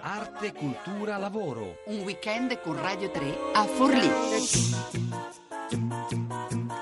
[0.00, 1.78] Arte, cultura, lavoro.
[1.86, 4.10] Un weekend con Radio 3 a Forlì.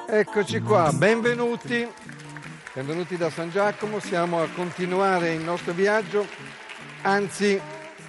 [0.08, 1.88] Eccoci qua, benvenuti.
[2.72, 6.26] Benvenuti da San Giacomo, siamo a continuare il nostro viaggio,
[7.02, 7.60] anzi,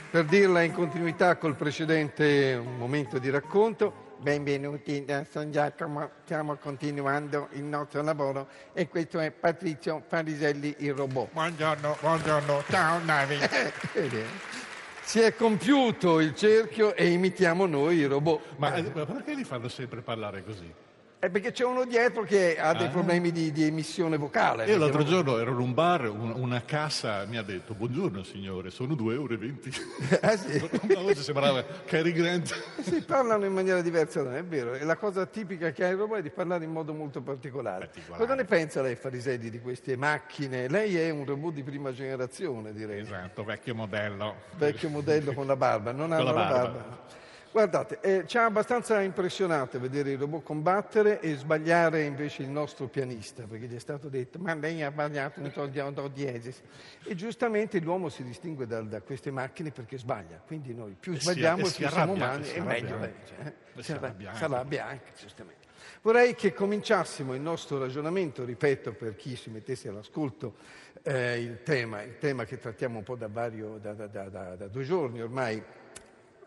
[0.09, 7.47] per dirla in continuità col precedente momento di racconto, benvenuti da San Giacomo, stiamo continuando
[7.53, 11.31] il nostro lavoro e questo è Patrizio Fariselli il robot.
[11.31, 13.37] Buongiorno, buongiorno, ciao Navi.
[15.03, 18.41] Si è compiuto il cerchio e imitiamo noi i robot.
[18.57, 20.71] Ma, eh, ma perché li fanno sempre parlare così?
[21.21, 22.89] È perché c'è uno dietro che ha dei Ah.
[22.89, 24.65] problemi di, di emissione vocale.
[24.65, 28.71] Io l'altro giorno ero in un bar, un- una cassa mi ha detto buongiorno signore,
[28.71, 30.17] sono 2,20 euro.
[30.21, 30.67] Ah, sì.
[30.81, 32.51] Una voce sembrava Cary Grant.
[32.81, 34.73] Si parlano in maniera diversa, non è vero?
[34.73, 37.85] E la cosa tipica che ha il robot è di parlare in modo molto particolare.
[37.85, 38.23] Particolare.
[38.23, 40.67] Cosa ne pensa lei, Fariselli, di queste macchine?
[40.69, 42.99] Lei è un robot di prima generazione, direi.
[43.01, 44.37] Esatto, vecchio modello.
[44.57, 46.57] Vecchio modello con la barba, non hanno la la barba.
[46.79, 47.19] barba.
[47.51, 52.87] Guardate, eh, ci ha abbastanza impressionato vedere il robot combattere e sbagliare invece il nostro
[52.87, 56.61] pianista, perché gli è stato detto, ma lei ha sbagliato un do, do diesis.
[57.03, 61.65] E giustamente l'uomo si distingue da, da queste macchine perché sbaglia, quindi noi più sbagliamo
[61.65, 63.83] si più siamo umani e meglio cioè, eh.
[63.83, 65.11] Si arrabbia anche.
[65.19, 65.59] giustamente.
[66.03, 70.55] Vorrei che cominciassimo il nostro ragionamento, ripeto per chi si mettesse all'ascolto
[71.03, 74.55] eh, il, tema, il tema che trattiamo un po' da, vario, da, da- da- da-
[74.55, 75.61] da due giorni ormai,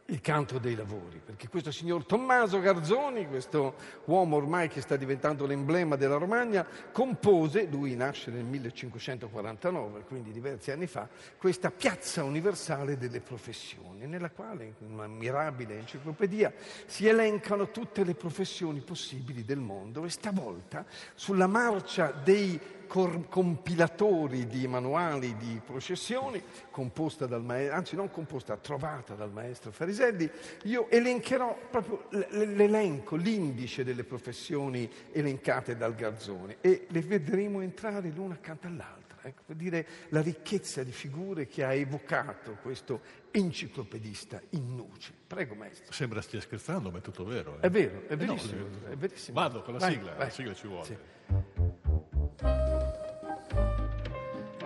[0.09, 3.75] il canto dei lavori, perché questo signor Tommaso Garzoni, questo
[4.05, 10.71] uomo ormai che sta diventando l'emblema della Romagna, compose, lui nasce nel 1549, quindi diversi
[10.71, 16.53] anni fa, questa piazza universale delle professioni, nella quale, in una mirabile enciclopedia,
[16.85, 24.67] si elencano tutte le professioni possibili del mondo e stavolta sulla marcia dei compilatori di
[24.67, 30.31] manuali di processioni, composta dal maestro, anzi non composta, trovata dal maestro Fariselli,
[30.65, 38.35] io elencherò proprio l'elenco, l'indice delle professioni elencate dal Garzone e le vedremo entrare l'una
[38.35, 39.03] accanto all'altra.
[39.27, 43.01] Ecco, per dire la ricchezza di figure che ha evocato questo
[43.31, 45.13] enciclopedista in nuce.
[45.27, 45.91] Prego, maestro.
[45.95, 47.57] Sembra stia scherzando, ma è tutto vero.
[47.57, 47.67] eh.
[47.67, 48.67] È vero, è Eh no, verissimo.
[48.87, 49.41] eh, è verissimo.
[49.41, 50.19] Vado con la Vai, sigla, vai.
[50.27, 50.85] la sigla ci vuole.
[50.85, 50.97] Sì.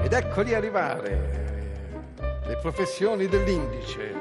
[0.08, 4.14] Ed eccoli arrivare, le professioni dell'indice,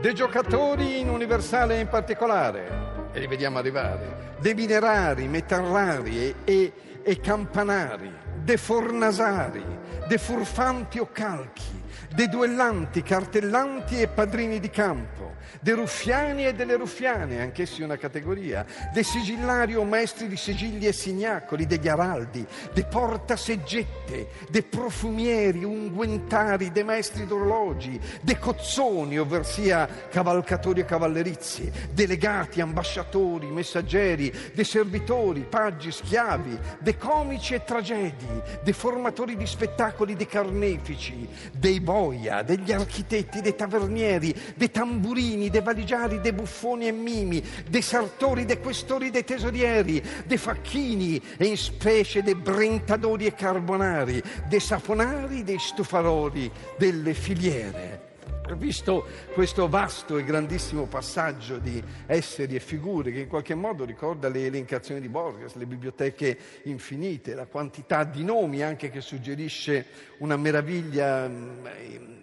[0.00, 6.34] dei giocatori in universale e in particolare, e li vediamo arrivare, dei minerari, metallari e,
[6.44, 8.14] e- e campanari,
[8.44, 9.64] dei fornasari,
[10.06, 11.81] dei furfanti o calchi,
[12.14, 18.64] dei duellanti, cartellanti e padrini di campo, dei ruffiani e delle ruffiane, anch'essi una categoria,
[18.92, 26.72] dei sigillari o maestri di sigilli e signacoli, degli araldi, dei portaseggette, dei profumieri, unguentari,
[26.72, 29.72] dei maestri d'orologi, dei cozzoni, ovversì
[30.10, 38.26] cavalcatori e cavallerizi, delegati, ambasciatori, messaggeri, dei servitori, paggi, schiavi, dei comici e tragedi,
[38.62, 45.60] dei formatori di spettacoli, dei carnefici, dei boia, degli architetti, dei tavernieri, dei tamburini, dei
[45.60, 51.56] valigiari, dei buffoni e mimi, dei sartori, dei questori, dei tesorieri, dei facchini e in
[51.56, 58.10] specie dei brentadori e carbonari, dei saponari, dei stufaroli, delle filiere.
[58.56, 64.28] Visto questo vasto e grandissimo passaggio di esseri e figure che in qualche modo ricorda
[64.28, 69.86] le elencazioni di Borges, le biblioteche infinite, la quantità di nomi anche che suggerisce
[70.18, 71.66] una meraviglia mm,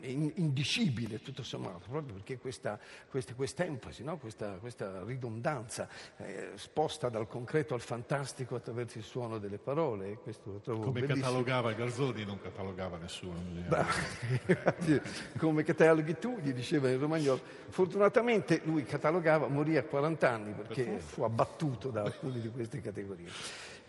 [0.02, 2.80] in- indicibile, tutto sommato, proprio perché questa,
[3.10, 4.18] questa, questa enfasi, no?
[4.18, 10.52] questa, questa ridondanza eh, sposta dal concreto al fantastico attraverso il suono delle parole, questo
[10.52, 11.26] lo trovo Come bellissimo.
[11.26, 13.38] catalogava Garzoni non catalogava nessuno.
[15.38, 17.42] Come cataloghi tu, gli diceva il romagnolo.
[17.70, 23.28] Fortunatamente lui catalogava, morì a 40 anni perché fu abbattuto da alcune di queste categorie.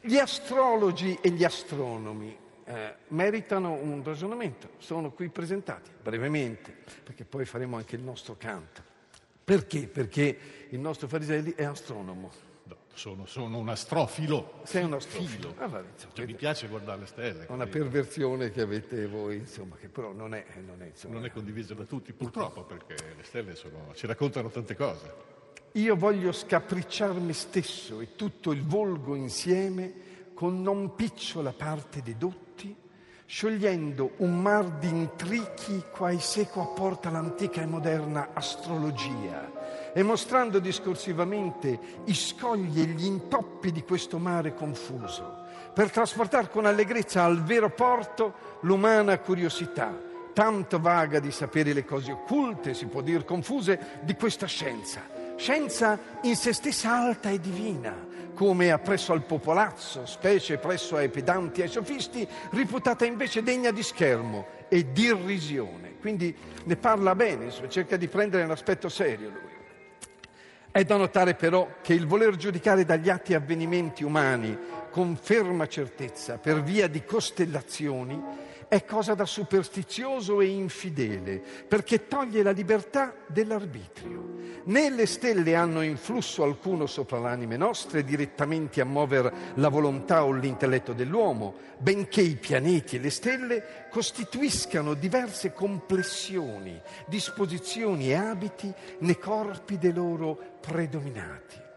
[0.01, 7.45] Gli astrologi e gli astronomi eh, meritano un ragionamento, sono qui presentati brevemente, perché poi
[7.45, 8.83] faremo anche il nostro canto.
[9.45, 9.89] Perché?
[9.89, 10.39] Perché
[10.69, 12.50] il nostro Fariselli è astronomo.
[13.01, 14.61] No, sono, sono un astrofilo.
[14.65, 15.55] Sei un astrofilo.
[15.57, 17.47] Ah, vabbè, insomma, Cioè, mi piace guardare le stelle.
[17.47, 21.15] è una quindi perversione che avete voi, insomma, che però non è, non è, insomma,
[21.15, 25.15] non è condiviso da tutti, purtroppo, perché le stelle sono- ci raccontano tante cose.
[25.73, 32.77] Io voglio scapricciar me stesso e tutto il volgo insieme con non picciola parte dedotti,
[33.25, 39.60] sciogliendo un mar di intrichi quai seco apporta l'antica e moderna astrologia
[39.93, 45.39] e mostrando discorsivamente i scogli e gli intoppi di questo mare confuso,
[45.75, 52.13] per trasportare con allegrezza al vero porto l'umana curiosità, tanto vaga di sapere le cose
[52.13, 55.19] occulte, si può dire confuse, di questa scienza.
[55.37, 57.95] Scienza in se stessa alta e divina,
[58.35, 63.83] come appresso al popolazzo, specie presso ai pedanti e ai sofisti, reputata invece degna di
[63.83, 65.97] schermo e di irrisione.
[65.99, 66.35] Quindi
[66.65, 69.60] ne parla bene, cerca di prendere un aspetto serio lui.
[70.73, 74.57] È da notare però che il voler giudicare dagli atti e avvenimenti umani
[74.91, 82.45] con ferma certezza per via di costellazioni è cosa da superstizioso e infidele, perché toglie
[82.45, 84.20] la libertà dell'arbitrio.
[84.65, 90.33] Né le stelle hanno influsso alcuno sopra l'anime nostre direttamente a muovere la volontà o
[90.33, 99.19] l'intelletto dell'uomo, benché i pianeti e le stelle costituiscano diverse complessioni, disposizioni e abiti nei
[99.19, 101.69] corpi dei loro predominati.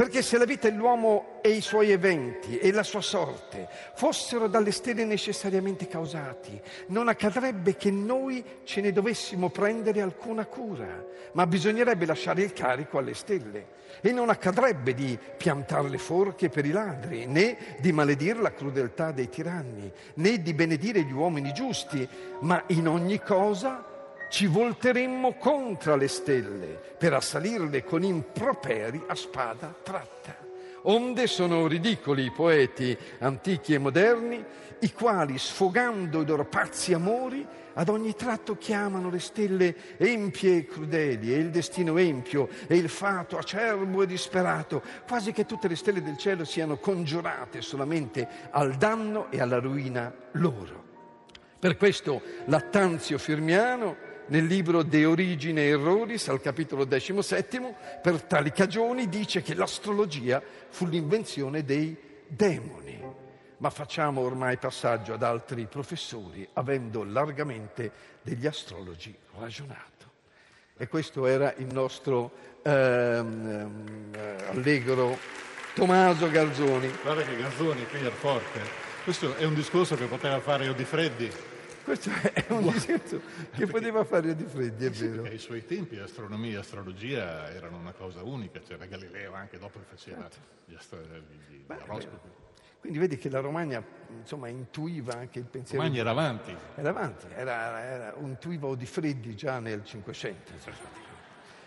[0.00, 4.70] Perché se la vita dell'uomo e i suoi eventi e la sua sorte fossero dalle
[4.70, 12.06] stelle necessariamente causati, non accadrebbe che noi ce ne dovessimo prendere alcuna cura, ma bisognerebbe
[12.06, 13.66] lasciare il carico alle stelle.
[14.00, 19.12] E non accadrebbe di piantare le forche per i ladri, né di maledire la crudeltà
[19.12, 22.08] dei tiranni, né di benedire gli uomini giusti,
[22.40, 23.89] ma in ogni cosa
[24.30, 30.38] ci volteremmo contro le stelle per assalirle con improperi a spada tratta.
[30.82, 34.42] Onde sono ridicoli i poeti antichi e moderni,
[34.78, 40.64] i quali, sfogando i loro pazzi amori, ad ogni tratto chiamano le stelle empie e
[40.64, 45.76] crudeli, e il destino empio, e il fato acerbo e disperato, quasi che tutte le
[45.76, 50.88] stelle del cielo siano congiurate solamente al danno e alla ruina loro.
[51.58, 59.08] Per questo Lattanzio Firmiano nel libro De Origine Erroris, al capitolo XVII, per tali cagioni
[59.08, 61.96] dice che l'astrologia fu l'invenzione dei
[62.26, 62.98] demoni.
[63.58, 67.90] Ma facciamo ormai passaggio ad altri professori, avendo largamente
[68.22, 69.88] degli astrologi ragionato.
[70.76, 72.30] E questo era il nostro
[72.62, 75.18] ehm, ehm allegro
[75.74, 76.90] Tommaso Garzoni.
[77.02, 78.60] Guarda che Garzoni qui è forte.
[79.04, 81.49] Questo è un discorso che poteva fare Odifreddi
[81.90, 83.20] questo è un discorso
[83.50, 85.24] che poteva fare di freddi, è vero.
[85.24, 89.86] Ai suoi tempi astronomia e astrologia erano una cosa unica, c'era Galileo anche dopo che
[89.88, 90.38] faceva certo.
[90.66, 92.28] gli, astro- gli, oroscopi.
[92.78, 93.84] Quindi vedi che la Romagna
[94.18, 95.82] insomma, intuiva anche il pensiero.
[95.82, 96.56] Romagna era avanti.
[96.76, 100.52] Era avanti, era, era, intuiva di freddi già nel Cinquecento.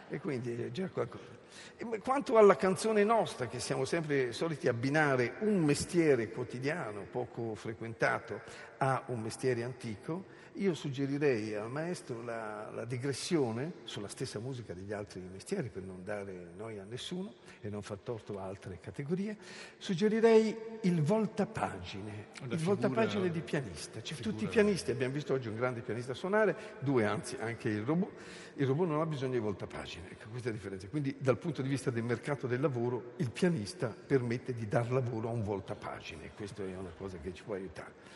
[0.10, 1.42] E quindi già qualcosa.
[1.76, 8.42] E quanto alla canzone nostra, che siamo sempre soliti abbinare un mestiere quotidiano, poco frequentato,
[8.84, 10.26] a un mestiere antico,
[10.58, 16.04] io suggerirei al maestro la, la, digressione sulla stessa musica degli altri mestieri, per non
[16.04, 19.38] dare noia a nessuno e non far torto a altre categorie,
[19.78, 24.04] suggerirei il voltapagine, il voltapagine di pianista.
[24.04, 27.84] Cioè, tutti i pianisti, abbiamo visto oggi un grande pianista suonare, due anzi, anche il
[27.84, 28.12] robot.
[28.56, 30.88] Il robot non ha bisogno di voltapagine, ecco questa è la differenza.
[30.90, 35.30] Quindi dal punto di vista del mercato del lavoro, il pianista permette di dar lavoro
[35.30, 38.12] a un voltapagine, questa è una cosa che ci può aiutare.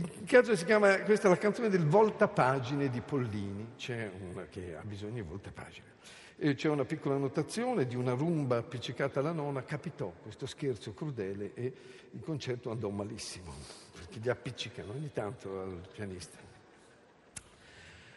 [0.00, 4.74] Il caso si chiama, questa è la canzone del voltapagine di Pollini, c'è una che
[4.74, 5.98] ha bisogno di voltapagine.
[6.38, 11.52] E c'è una piccola notazione di una rumba appiccicata alla nona, capitò questo scherzo crudele
[11.52, 11.72] e
[12.12, 13.52] il concerto andò malissimo,
[13.92, 16.38] perché gli appiccicano ogni tanto al pianista.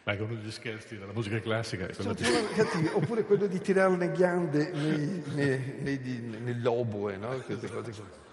[0.04, 1.92] Ma uno degli scherzi della musica classica.
[1.92, 7.28] Sono cattivi, oppure quello di tirare le ghiande nei, nei, nei, nell'oboe, no?
[7.40, 8.23] queste cose qua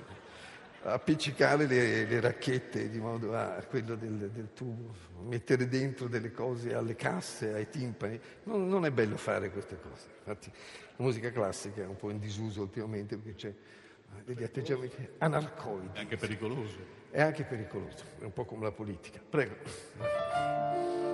[0.83, 6.73] appiccicare le, le, racchette di modo a quello del, del, tubo, mettere dentro delle cose
[6.73, 8.19] alle casse, ai timpani.
[8.43, 10.07] Non, non, è bello fare queste cose.
[10.19, 10.51] Infatti
[10.95, 13.53] la musica classica è un po' in disuso ultimamente perché c'è
[14.25, 15.89] degli atteggiamenti anarcoidi.
[15.93, 17.00] È anche pericoloso.
[17.11, 19.19] È anche pericoloso, è un po' come la politica.
[19.29, 21.09] Prego.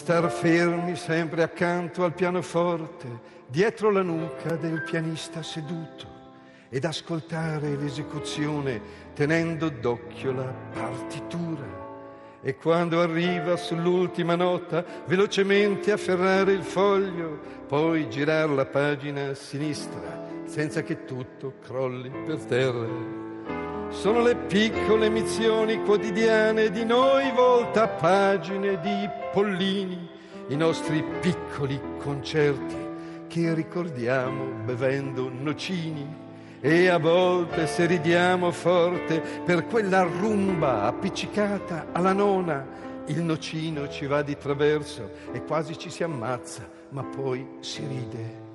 [0.00, 3.06] Star fermi sempre accanto al pianoforte,
[3.46, 6.06] dietro la nuca del pianista seduto,
[6.70, 8.80] ed ascoltare l'esecuzione
[9.12, 12.38] tenendo d'occhio la partitura.
[12.40, 17.38] E quando arriva sull'ultima nota, velocemente afferrare il foglio,
[17.68, 23.29] poi girare la pagina a sinistra, senza che tutto crolli per terra.
[23.90, 30.08] Sono le piccole missioni quotidiane di noi volta pagine di pollini,
[30.46, 32.76] i nostri piccoli concerti
[33.26, 36.28] che ricordiamo bevendo nocini.
[36.60, 42.64] E a volte se ridiamo forte per quella rumba appiccicata alla nona,
[43.06, 48.48] il nocino ci va di traverso e quasi ci si ammazza, ma poi si ride.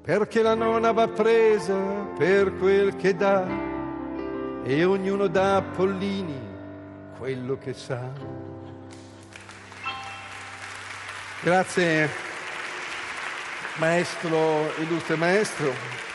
[0.00, 1.76] Perché la nonna va presa
[2.16, 3.70] per quel che dà
[4.64, 6.40] e ognuno dà a Pollini
[7.18, 8.00] quello che sa.
[11.42, 12.08] Grazie
[13.76, 16.11] maestro, illustre maestro.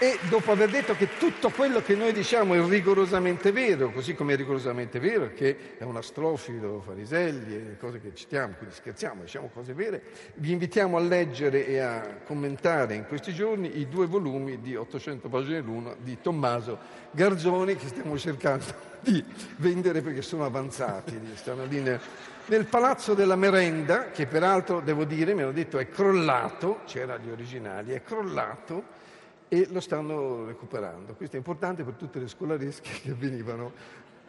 [0.00, 4.34] E dopo aver detto che tutto quello che noi diciamo è rigorosamente vero, così come
[4.34, 9.50] è rigorosamente vero che è una strofilo, fariselli e cose che citiamo, quindi scherziamo, diciamo
[9.52, 10.00] cose vere,
[10.34, 15.28] vi invitiamo a leggere e a commentare in questi giorni i due volumi di 800
[15.28, 16.78] pagine l'uno di Tommaso
[17.10, 18.66] Garzoni che stiamo cercando
[19.02, 19.24] di
[19.56, 22.00] vendere perché sono avanzati, stanno lì nel,
[22.46, 27.30] nel Palazzo della Merenda, che peraltro devo dire, mi hanno detto è crollato, c'era gli
[27.30, 29.06] originali, è crollato
[29.48, 31.14] e lo stanno recuperando.
[31.14, 33.72] Questo è importante per tutte le scolaresche che venivano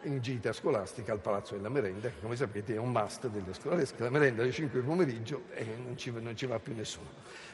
[0.04, 4.02] in gita scolastica al Palazzo della Merenda, che come sapete è un must delle scolaresche.
[4.02, 7.08] La merenda alle 5 del pomeriggio e non ci, non ci va più nessuno.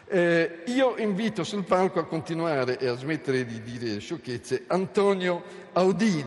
[0.09, 5.43] Eh, io invito sul palco a continuare e a smettere di dire sciocchezze Antonio
[5.73, 6.25] Audini.